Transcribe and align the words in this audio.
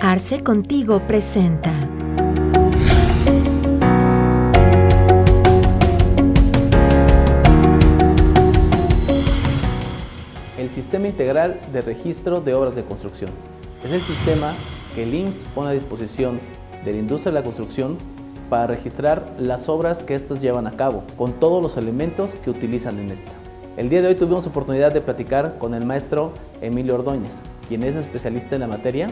Arce 0.00 0.42
Contigo 0.42 1.00
presenta. 1.06 1.70
El 10.56 10.70
Sistema 10.70 11.08
Integral 11.08 11.60
de 11.72 11.82
Registro 11.82 12.40
de 12.40 12.54
Obras 12.54 12.74
de 12.74 12.84
Construcción. 12.84 13.30
Es 13.84 13.92
el 13.92 14.02
sistema 14.02 14.56
que 14.94 15.02
el 15.02 15.14
IMSS 15.14 15.44
pone 15.54 15.70
a 15.70 15.72
disposición 15.72 16.40
de 16.84 16.92
la 16.92 16.98
industria 16.98 17.32
de 17.32 17.38
la 17.40 17.44
construcción 17.44 17.98
para 18.48 18.66
registrar 18.66 19.34
las 19.38 19.68
obras 19.68 20.02
que 20.02 20.14
éstas 20.14 20.40
llevan 20.40 20.66
a 20.66 20.76
cabo, 20.76 21.04
con 21.16 21.32
todos 21.34 21.62
los 21.62 21.76
elementos 21.76 22.32
que 22.42 22.50
utilizan 22.50 22.98
en 22.98 23.10
esta. 23.10 23.32
El 23.76 23.88
día 23.88 24.02
de 24.02 24.08
hoy 24.08 24.14
tuvimos 24.14 24.46
oportunidad 24.46 24.92
de 24.92 25.00
platicar 25.00 25.58
con 25.58 25.74
el 25.74 25.84
maestro 25.84 26.32
Emilio 26.60 26.94
Ordóñez, 26.94 27.40
quien 27.68 27.84
es 27.84 27.94
especialista 27.94 28.54
en 28.54 28.62
la 28.62 28.66
materia 28.66 29.08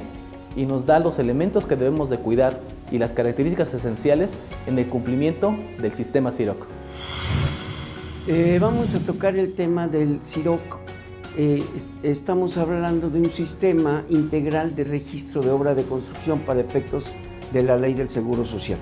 y 0.57 0.65
nos 0.65 0.87
da 0.87 0.99
los 0.99 1.19
elementos 1.19 1.67
que 1.67 1.77
debemos 1.77 2.09
de 2.11 2.19
cuidar 2.19 2.59
y 2.91 2.99
las 2.99 3.13
características 3.13 3.73
esenciales 3.75 4.33
en 4.67 4.79
el 4.79 4.89
cumplimiento 4.89 5.55
del 5.81 5.95
sistema 5.95 6.31
CIROC. 6.31 6.67
Eh, 8.27 8.59
vamos 8.61 8.95
a 8.95 8.99
tocar 9.01 9.37
el 9.37 9.55
tema 9.55 9.87
del 9.87 10.21
CIROC. 10.23 10.81
Eh, 11.37 11.63
estamos 12.03 12.57
hablando 12.57 13.11
de 13.11 13.21
un 13.21 13.31
sistema 13.31 14.03
integral 14.09 14.75
de 14.75 14.85
registro 14.85 15.43
de 15.43 15.51
obra 15.51 15.75
de 15.75 15.85
construcción 15.85 16.41
para 16.41 16.61
efectos 16.61 17.11
de 17.53 17.63
la 17.63 17.77
ley 17.77 17.93
del 17.93 18.09
Seguro 18.09 18.47
Social. 18.47 18.79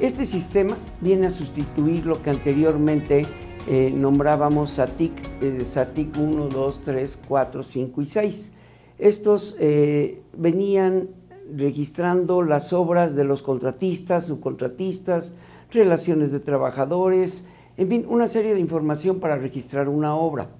Este 0.00 0.26
sistema 0.26 0.76
viene 1.00 1.28
a 1.28 1.30
sustituir 1.30 2.04
lo 2.04 2.22
que 2.22 2.30
anteriormente 2.30 3.24
eh, 3.66 3.92
nombrábamos 3.94 4.70
SATIC, 4.70 5.64
SATIC 5.64 6.18
1, 6.18 6.48
2, 6.48 6.80
3, 6.84 7.20
4, 7.26 7.62
5 7.62 8.02
y 8.02 8.06
6. 8.06 8.52
Estos 9.02 9.56
eh, 9.58 10.22
venían 10.32 11.08
registrando 11.52 12.40
las 12.44 12.72
obras 12.72 13.16
de 13.16 13.24
los 13.24 13.42
contratistas, 13.42 14.28
subcontratistas, 14.28 15.34
relaciones 15.72 16.30
de 16.30 16.38
trabajadores, 16.38 17.44
en 17.76 17.88
fin, 17.88 18.06
una 18.08 18.28
serie 18.28 18.54
de 18.54 18.60
información 18.60 19.18
para 19.18 19.36
registrar 19.36 19.88
una 19.88 20.14
obra. 20.14 20.50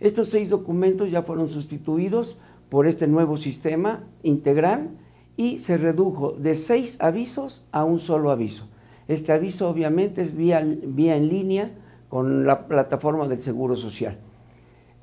Estos 0.00 0.28
seis 0.28 0.48
documentos 0.48 1.10
ya 1.10 1.20
fueron 1.20 1.50
sustituidos 1.50 2.40
por 2.70 2.86
este 2.86 3.06
nuevo 3.06 3.36
sistema 3.36 4.02
integral 4.22 4.88
y 5.36 5.58
se 5.58 5.76
redujo 5.76 6.32
de 6.32 6.54
seis 6.54 6.96
avisos 7.00 7.66
a 7.70 7.84
un 7.84 7.98
solo 7.98 8.30
aviso. 8.30 8.66
Este 9.08 9.30
aviso 9.30 9.68
obviamente 9.68 10.22
es 10.22 10.34
vía, 10.34 10.64
vía 10.64 11.18
en 11.18 11.28
línea 11.28 11.70
con 12.08 12.46
la 12.46 12.66
plataforma 12.66 13.28
del 13.28 13.42
Seguro 13.42 13.76
Social. 13.76 14.16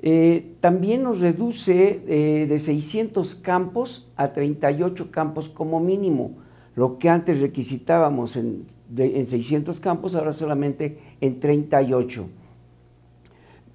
Eh, 0.00 0.54
también 0.60 1.02
nos 1.02 1.18
reduce 1.20 2.02
eh, 2.06 2.46
de 2.46 2.58
600 2.60 3.34
campos 3.34 4.08
a 4.16 4.32
38 4.32 5.10
campos 5.10 5.48
como 5.48 5.80
mínimo. 5.80 6.36
Lo 6.76 6.98
que 6.98 7.08
antes 7.08 7.40
requisitábamos 7.40 8.36
en, 8.36 8.66
600 8.96 9.80
campos, 9.80 10.14
ahora 10.14 10.32
solamente 10.32 10.98
en 11.20 11.40
38. 11.40 12.26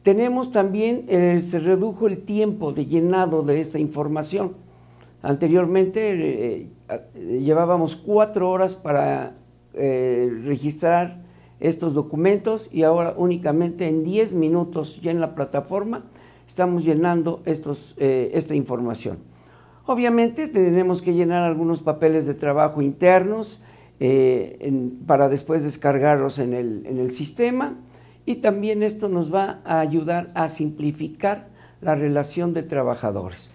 Tenemos 0.01 0.51
también, 0.51 1.05
eh, 1.07 1.39
se 1.41 1.59
redujo 1.59 2.07
el 2.07 2.23
tiempo 2.23 2.71
de 2.71 2.85
llenado 2.85 3.43
de 3.43 3.59
esta 3.59 3.77
información. 3.77 4.53
Anteriormente 5.21 6.67
llevábamos 7.15 7.95
cuatro 7.95 8.49
horas 8.49 8.75
para 8.75 9.35
registrar 9.73 11.21
estos 11.61 11.93
documentos 11.93 12.69
y 12.73 12.83
ahora 12.83 13.13
únicamente 13.15 13.87
en 13.87 14.03
10 14.03 14.33
minutos 14.33 14.99
ya 15.01 15.11
en 15.11 15.21
la 15.21 15.33
plataforma 15.33 16.03
estamos 16.47 16.83
llenando 16.83 17.41
estos, 17.45 17.95
eh, 17.97 18.31
esta 18.33 18.55
información. 18.55 19.17
Obviamente 19.85 20.47
tenemos 20.47 21.01
que 21.01 21.13
llenar 21.13 21.43
algunos 21.43 21.81
papeles 21.81 22.25
de 22.25 22.33
trabajo 22.33 22.81
internos 22.81 23.63
eh, 23.99 24.91
para 25.05 25.29
después 25.29 25.63
descargarlos 25.63 26.39
en 26.39 26.53
el, 26.53 26.85
en 26.85 26.99
el 26.99 27.11
sistema 27.11 27.75
y 28.25 28.35
también 28.35 28.83
esto 28.83 29.09
nos 29.09 29.33
va 29.33 29.61
a 29.65 29.79
ayudar 29.79 30.31
a 30.33 30.47
simplificar 30.47 31.49
la 31.81 31.95
relación 31.95 32.53
de 32.53 32.63
trabajadores. 32.63 33.53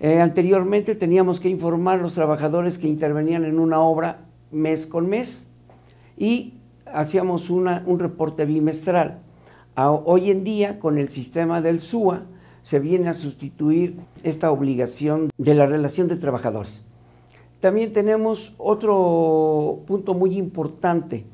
Eh, 0.00 0.20
anteriormente 0.20 0.94
teníamos 0.94 1.40
que 1.40 1.48
informar 1.48 2.00
a 2.00 2.02
los 2.02 2.14
trabajadores 2.14 2.76
que 2.76 2.88
intervenían 2.88 3.44
en 3.44 3.58
una 3.58 3.80
obra 3.80 4.26
mes 4.50 4.86
con 4.86 5.08
mes 5.08 5.48
y 6.18 6.54
hacíamos 6.92 7.48
un 7.50 7.98
reporte 7.98 8.44
bimestral. 8.44 9.20
Hoy 9.76 10.30
en 10.30 10.44
día, 10.44 10.78
con 10.78 10.98
el 10.98 11.08
sistema 11.08 11.60
del 11.60 11.80
SUA, 11.80 12.24
se 12.62 12.78
viene 12.78 13.08
a 13.08 13.14
sustituir 13.14 13.98
esta 14.22 14.50
obligación 14.50 15.30
de 15.36 15.54
la 15.54 15.66
relación 15.66 16.08
de 16.08 16.16
trabajadores. 16.16 16.84
También 17.60 17.92
tenemos 17.92 18.54
otro 18.58 19.80
punto 19.86 20.14
muy 20.14 20.36
importante, 20.36 21.26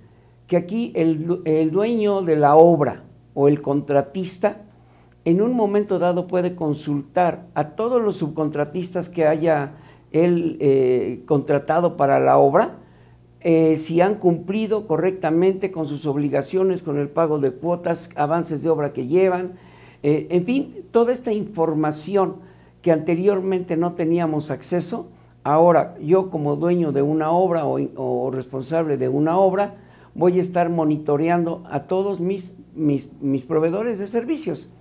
que 0.46 0.56
aquí 0.56 0.92
el, 0.94 1.70
dueño 1.70 2.22
de 2.22 2.36
la 2.36 2.56
obra 2.56 3.04
o 3.34 3.48
el 3.48 3.60
contratista 3.60 4.62
en 5.24 5.42
un 5.42 5.54
momento 5.54 5.98
dado 5.98 6.26
puede 6.26 6.54
consultar 6.54 7.46
a 7.54 7.70
todos 7.70 8.00
los 8.00 8.16
subcontratistas 8.16 9.10
que 9.10 9.26
haya 9.26 9.74
él 10.10 10.56
eh, 10.60 11.22
contratado 11.26 11.98
para 11.98 12.18
la 12.18 12.38
obra 12.38 12.76
eh, 13.40 13.76
si 13.76 14.00
han 14.00 14.16
cumplido 14.16 14.86
correctamente 14.86 15.70
con 15.70 15.86
sus 15.86 16.06
obligaciones, 16.06 16.82
con 16.82 16.98
el 16.98 17.08
pago 17.08 17.38
de 17.38 17.52
cuotas, 17.52 18.10
avances 18.16 18.62
de 18.62 18.70
obra 18.70 18.92
que 18.92 19.06
llevan, 19.06 19.52
eh, 20.02 20.26
en 20.30 20.44
fin, 20.44 20.84
toda 20.90 21.12
esta 21.12 21.32
información 21.32 22.36
que 22.82 22.90
anteriormente 22.90 23.76
no 23.76 23.92
teníamos 23.92 24.50
acceso, 24.50 25.08
ahora 25.44 25.96
yo 26.00 26.30
como 26.30 26.56
dueño 26.56 26.92
de 26.92 27.02
una 27.02 27.30
obra 27.30 27.64
o, 27.64 28.30
responsable 28.30 28.96
de 28.96 29.08
una 29.08 29.38
obra, 29.38 29.76
voy 30.14 30.38
a 30.38 30.42
estar 30.42 30.68
monitoreando 30.68 31.62
a 31.70 31.84
todos 31.84 32.20
mis, 32.20 32.56
mis, 32.74 33.08
proveedores 33.46 33.98
de 33.98 34.08
servicios. 34.08 34.72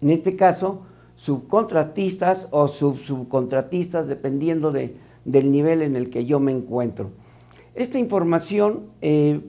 En 0.00 0.10
este 0.10 0.36
caso, 0.36 0.82
subcontratistas 1.16 2.48
o 2.50 2.68
subcontratistas, 2.68 4.06
dependiendo 4.06 4.70
de, 4.70 4.96
del 5.24 5.50
nivel 5.50 5.82
en 5.82 5.96
el 5.96 6.10
que 6.10 6.24
yo 6.24 6.38
me 6.38 6.52
encuentro. 6.52 7.10
Esta 7.74 7.98
información 7.98 8.90
eh, 9.00 9.40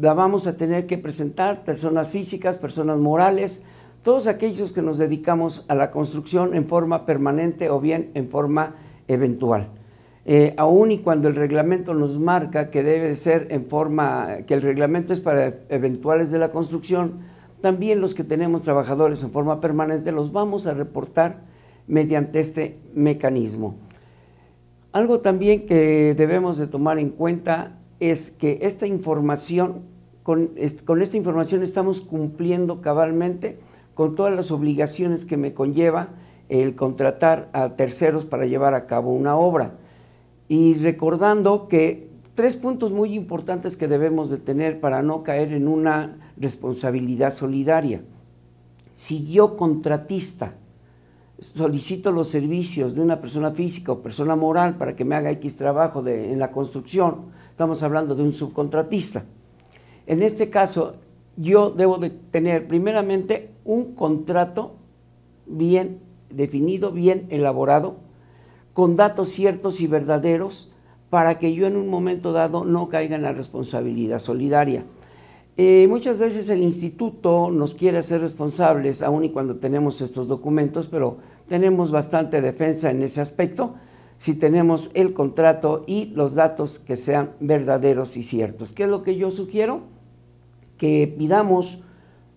la 0.00 0.12
vamos 0.12 0.48
a 0.48 0.56
tener 0.56 0.86
que 0.86 0.98
presentar 0.98 1.62
personas 1.62 2.08
físicas, 2.08 2.58
personas 2.58 2.98
morales, 2.98 3.62
todos 4.02 4.26
aquellos 4.26 4.72
que 4.72 4.82
nos 4.82 4.98
dedicamos 4.98 5.64
a 5.68 5.76
la 5.76 5.92
construcción 5.92 6.54
en 6.54 6.66
forma 6.66 7.06
permanente 7.06 7.70
o 7.70 7.80
bien 7.80 8.10
en 8.14 8.28
forma 8.28 8.74
eventual. 9.06 9.68
Eh, 10.26 10.54
aún 10.56 10.90
y 10.90 10.98
cuando 10.98 11.28
el 11.28 11.36
reglamento 11.36 11.94
nos 11.94 12.18
marca 12.18 12.70
que 12.70 12.82
debe 12.82 13.14
ser 13.14 13.46
en 13.50 13.66
forma, 13.66 14.38
que 14.46 14.54
el 14.54 14.62
reglamento 14.62 15.12
es 15.12 15.20
para 15.20 15.54
eventuales 15.68 16.32
de 16.32 16.38
la 16.38 16.50
construcción, 16.50 17.20
también 17.60 18.00
los 18.00 18.14
que 18.14 18.24
tenemos 18.24 18.62
trabajadores 18.62 19.22
en 19.22 19.30
forma 19.30 19.60
permanente 19.60 20.10
los 20.10 20.32
vamos 20.32 20.66
a 20.66 20.74
reportar 20.74 21.42
mediante 21.86 22.40
este 22.40 22.78
mecanismo. 22.94 23.76
Algo 24.94 25.18
también 25.18 25.66
que 25.66 26.14
debemos 26.16 26.56
de 26.56 26.68
tomar 26.68 27.00
en 27.00 27.10
cuenta 27.10 27.72
es 27.98 28.30
que 28.30 28.60
esta 28.62 28.86
información, 28.86 29.80
con, 30.22 30.52
esta 30.56 31.16
información 31.16 31.64
estamos 31.64 32.00
cumpliendo 32.00 32.80
cabalmente 32.80 33.58
con 33.94 34.14
todas 34.14 34.32
las 34.32 34.52
obligaciones 34.52 35.24
que 35.24 35.36
me 35.36 35.52
conlleva 35.52 36.10
el 36.48 36.76
contratar 36.76 37.50
a 37.52 37.70
terceros 37.70 38.24
para 38.24 38.46
llevar 38.46 38.74
a 38.74 38.86
cabo 38.86 39.12
una 39.12 39.36
obra. 39.36 39.72
Y 40.46 40.74
recordando 40.74 41.66
que 41.66 42.08
tres 42.36 42.54
puntos 42.54 42.92
muy 42.92 43.14
importantes 43.14 43.76
que 43.76 43.88
debemos 43.88 44.30
de 44.30 44.38
tener 44.38 44.78
para 44.78 45.02
no 45.02 45.24
caer 45.24 45.52
en 45.54 45.66
una 45.66 46.32
responsabilidad 46.36 47.34
solidaria. 47.34 48.02
Si 48.92 49.26
yo 49.26 49.56
contratista 49.56 50.54
solicito 51.38 52.12
los 52.12 52.28
servicios 52.28 52.94
de 52.94 53.02
una 53.02 53.20
persona 53.20 53.50
física 53.50 53.92
o 53.92 54.02
persona 54.02 54.36
moral 54.36 54.76
para 54.76 54.94
que 54.96 55.04
me 55.04 55.14
haga 55.14 55.30
X 55.32 55.56
trabajo 55.56 56.06
en 56.06 56.38
la 56.38 56.52
construcción, 56.52 57.32
estamos 57.50 57.82
hablando 57.82 58.14
de 58.14 58.22
un 58.22 58.32
subcontratista. 58.32 59.24
En 60.06 60.22
este 60.22 60.50
caso, 60.50 60.96
yo 61.36 61.70
debo 61.70 61.98
de 61.98 62.10
tener 62.10 62.68
primeramente 62.68 63.50
un 63.64 63.94
contrato 63.94 64.76
bien 65.46 66.00
definido, 66.30 66.92
bien 66.92 67.26
elaborado, 67.30 67.96
con 68.72 68.96
datos 68.96 69.30
ciertos 69.30 69.80
y 69.80 69.86
verdaderos, 69.86 70.70
para 71.10 71.38
que 71.38 71.54
yo 71.54 71.66
en 71.66 71.76
un 71.76 71.88
momento 71.88 72.32
dado 72.32 72.64
no 72.64 72.88
caiga 72.88 73.14
en 73.14 73.22
la 73.22 73.32
responsabilidad 73.32 74.18
solidaria. 74.18 74.84
Eh, 75.56 75.86
muchas 75.88 76.18
veces 76.18 76.48
el 76.48 76.62
instituto 76.62 77.50
nos 77.50 77.74
quiere 77.74 77.98
hacer 77.98 78.20
responsables, 78.20 79.02
aun 79.02 79.24
y 79.24 79.30
cuando 79.30 79.56
tenemos 79.56 80.00
estos 80.00 80.26
documentos, 80.26 80.88
pero 80.88 81.18
tenemos 81.46 81.92
bastante 81.92 82.40
defensa 82.40 82.90
en 82.90 83.02
ese 83.02 83.20
aspecto 83.20 83.74
si 84.16 84.34
tenemos 84.34 84.90
el 84.94 85.12
contrato 85.12 85.84
y 85.86 86.06
los 86.06 86.34
datos 86.34 86.78
que 86.78 86.96
sean 86.96 87.32
verdaderos 87.40 88.16
y 88.16 88.22
ciertos. 88.22 88.72
¿Qué 88.72 88.84
es 88.84 88.88
lo 88.88 89.02
que 89.02 89.16
yo 89.16 89.30
sugiero? 89.30 89.82
Que 90.78 91.12
pidamos 91.18 91.82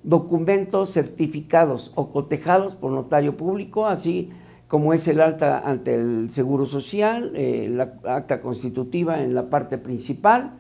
documentos 0.04 0.92
certificados 0.92 1.92
o 1.96 2.12
cotejados 2.12 2.76
por 2.76 2.92
notario 2.92 3.36
público, 3.36 3.88
así 3.88 4.30
como 4.68 4.94
es 4.94 5.08
el 5.08 5.22
alta 5.22 5.60
ante 5.60 5.96
el 5.96 6.30
Seguro 6.30 6.66
Social, 6.66 7.32
eh, 7.36 7.68
la 7.70 7.94
acta 8.04 8.42
constitutiva 8.42 9.24
en 9.24 9.34
la 9.34 9.50
parte 9.50 9.78
principal, 9.78 10.54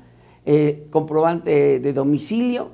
eh, 0.50 0.88
comprobante 0.92 1.82
de 1.82 1.92
domicilio 1.92 2.70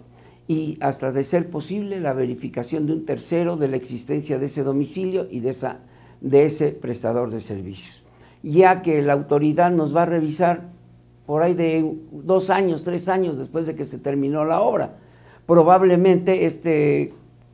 y 0.47 0.77
hasta 0.79 1.11
de 1.11 1.23
ser 1.23 1.49
posible 1.49 1.99
la 1.99 2.13
verificación 2.13 2.85
de 2.85 2.93
un 2.93 3.03
tercero 3.03 3.57
de 3.57 3.67
la 3.67 3.77
existencia 3.77 4.37
de 4.37 4.45
ese 4.45 4.61
domicilio 4.61 5.25
y 5.27 5.39
de, 5.39 5.49
esa, 5.49 5.79
de 6.21 6.45
ese 6.45 6.69
prestador 6.69 7.31
de 7.31 7.41
servicios. 7.41 8.03
Ya 8.43 8.83
que 8.83 9.01
la 9.01 9.13
autoridad 9.13 9.71
nos 9.71 9.95
va 9.95 10.03
a 10.03 10.05
revisar 10.05 10.69
por 11.25 11.41
ahí 11.41 11.55
de 11.55 11.97
dos 12.11 12.51
años, 12.51 12.83
tres 12.83 13.09
años 13.09 13.39
después 13.39 13.65
de 13.65 13.73
que 13.73 13.85
se 13.85 13.97
terminó 13.97 14.45
la 14.45 14.61
obra. 14.61 14.97
Probablemente 15.47 16.45
este 16.45 17.11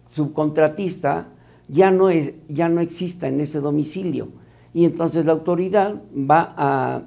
subcontratista 0.09 1.27
ya 1.69 1.91
no, 1.91 2.09
es, 2.09 2.33
ya 2.49 2.67
no 2.67 2.81
exista 2.81 3.29
en 3.29 3.39
ese 3.39 3.61
domicilio 3.61 4.27
y 4.73 4.83
entonces 4.83 5.25
la 5.25 5.31
autoridad 5.31 5.95
va 6.13 6.53
a, 6.57 7.03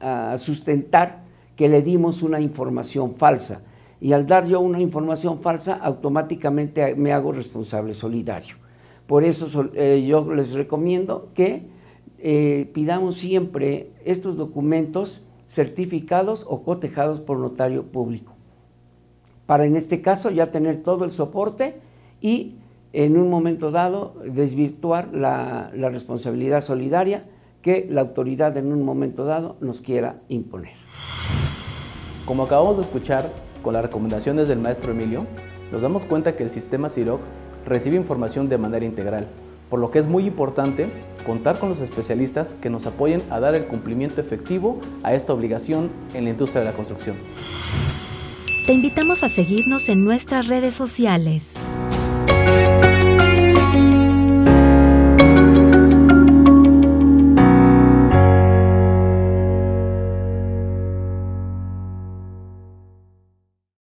a 0.00 0.36
sustentar 0.36 1.21
que 1.56 1.68
le 1.68 1.82
dimos 1.82 2.22
una 2.22 2.40
información 2.40 3.14
falsa 3.14 3.62
y 4.00 4.12
al 4.12 4.26
dar 4.26 4.46
yo 4.46 4.60
una 4.60 4.80
información 4.80 5.40
falsa 5.40 5.74
automáticamente 5.74 6.96
me 6.96 7.12
hago 7.12 7.30
responsable 7.30 7.94
solidario. 7.94 8.56
Por 9.06 9.22
eso 9.22 9.70
eh, 9.74 10.04
yo 10.06 10.32
les 10.34 10.54
recomiendo 10.54 11.28
que 11.34 11.62
eh, 12.18 12.68
pidamos 12.74 13.16
siempre 13.16 13.90
estos 14.04 14.36
documentos 14.36 15.24
certificados 15.48 16.46
o 16.48 16.62
cotejados 16.62 17.20
por 17.20 17.38
notario 17.38 17.84
público, 17.84 18.32
para 19.46 19.66
en 19.66 19.76
este 19.76 20.00
caso 20.00 20.30
ya 20.30 20.50
tener 20.50 20.82
todo 20.82 21.04
el 21.04 21.12
soporte 21.12 21.76
y 22.20 22.56
en 22.92 23.16
un 23.16 23.30
momento 23.30 23.70
dado 23.70 24.14
desvirtuar 24.24 25.14
la, 25.14 25.70
la 25.74 25.90
responsabilidad 25.90 26.62
solidaria 26.62 27.24
que 27.60 27.86
la 27.88 28.00
autoridad 28.00 28.56
en 28.56 28.72
un 28.72 28.82
momento 28.82 29.24
dado 29.24 29.56
nos 29.60 29.80
quiera 29.80 30.22
imponer. 30.28 30.81
Como 32.24 32.44
acabamos 32.44 32.76
de 32.76 32.82
escuchar, 32.82 33.32
con 33.62 33.74
las 33.74 33.82
recomendaciones 33.82 34.48
del 34.48 34.58
maestro 34.58 34.92
Emilio, 34.92 35.26
nos 35.72 35.82
damos 35.82 36.04
cuenta 36.04 36.36
que 36.36 36.44
el 36.44 36.52
sistema 36.52 36.88
CIROC 36.88 37.20
recibe 37.66 37.96
información 37.96 38.48
de 38.48 38.58
manera 38.58 38.84
integral, 38.84 39.26
por 39.68 39.80
lo 39.80 39.90
que 39.90 39.98
es 39.98 40.06
muy 40.06 40.26
importante 40.26 40.88
contar 41.26 41.58
con 41.58 41.70
los 41.70 41.80
especialistas 41.80 42.54
que 42.60 42.70
nos 42.70 42.86
apoyen 42.86 43.22
a 43.30 43.40
dar 43.40 43.54
el 43.54 43.66
cumplimiento 43.66 44.20
efectivo 44.20 44.80
a 45.02 45.14
esta 45.14 45.32
obligación 45.32 45.90
en 46.14 46.24
la 46.24 46.30
industria 46.30 46.60
de 46.60 46.70
la 46.70 46.76
construcción. 46.76 47.16
Te 48.66 48.72
invitamos 48.72 49.24
a 49.24 49.28
seguirnos 49.28 49.88
en 49.88 50.04
nuestras 50.04 50.46
redes 50.46 50.74
sociales. 50.74 51.56